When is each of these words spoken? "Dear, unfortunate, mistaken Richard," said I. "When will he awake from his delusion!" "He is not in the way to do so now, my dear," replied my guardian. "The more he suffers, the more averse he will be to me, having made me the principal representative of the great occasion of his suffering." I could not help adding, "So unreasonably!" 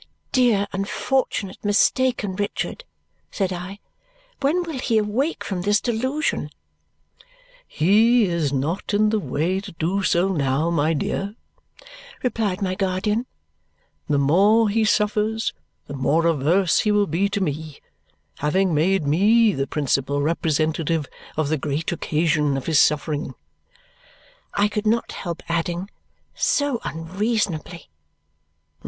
"Dear, 0.31 0.65
unfortunate, 0.73 1.63
mistaken 1.63 2.35
Richard," 2.35 2.85
said 3.29 3.53
I. 3.53 3.77
"When 4.39 4.63
will 4.63 4.79
he 4.79 4.97
awake 4.97 5.43
from 5.43 5.61
his 5.61 5.79
delusion!" 5.79 6.49
"He 7.67 8.25
is 8.25 8.51
not 8.51 8.95
in 8.95 9.09
the 9.11 9.19
way 9.19 9.59
to 9.59 9.71
do 9.73 10.01
so 10.01 10.29
now, 10.29 10.71
my 10.71 10.95
dear," 10.95 11.35
replied 12.23 12.63
my 12.63 12.73
guardian. 12.73 13.27
"The 14.09 14.17
more 14.17 14.69
he 14.69 14.85
suffers, 14.85 15.53
the 15.85 15.93
more 15.93 16.25
averse 16.25 16.79
he 16.79 16.91
will 16.91 17.05
be 17.05 17.29
to 17.29 17.39
me, 17.39 17.79
having 18.39 18.73
made 18.73 19.05
me 19.05 19.53
the 19.53 19.67
principal 19.67 20.19
representative 20.19 21.05
of 21.37 21.49
the 21.49 21.59
great 21.59 21.91
occasion 21.91 22.57
of 22.57 22.65
his 22.65 22.79
suffering." 22.81 23.35
I 24.55 24.67
could 24.67 24.87
not 24.87 25.11
help 25.11 25.43
adding, 25.47 25.91
"So 26.33 26.79
unreasonably!" 26.83 27.91